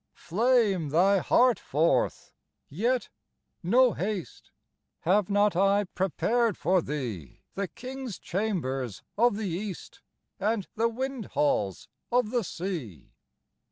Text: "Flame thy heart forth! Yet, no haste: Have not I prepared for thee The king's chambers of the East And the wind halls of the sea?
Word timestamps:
"Flame 0.15 0.89
thy 0.89 1.19
heart 1.19 1.59
forth! 1.59 2.33
Yet, 2.69 3.09
no 3.61 3.93
haste: 3.93 4.49
Have 5.01 5.29
not 5.29 5.55
I 5.55 5.83
prepared 5.83 6.57
for 6.57 6.81
thee 6.81 7.43
The 7.53 7.67
king's 7.67 8.17
chambers 8.17 9.03
of 9.15 9.37
the 9.37 9.47
East 9.47 10.01
And 10.39 10.65
the 10.73 10.89
wind 10.89 11.25
halls 11.25 11.87
of 12.11 12.31
the 12.31 12.43
sea? 12.43 13.11